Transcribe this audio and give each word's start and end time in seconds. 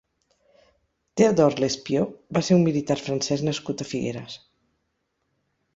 Théodore 1.21 1.61
Lespieau 1.63 2.09
va 2.39 2.43
ser 2.49 2.59
un 2.59 2.65
militar 2.69 2.99
francès 3.05 3.45
nascut 3.51 3.83
a 3.85 3.89
Figueres. 3.93 4.41